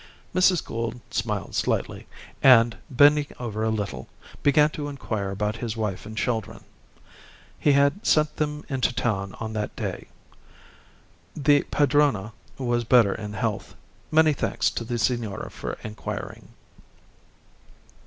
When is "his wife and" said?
5.57-6.17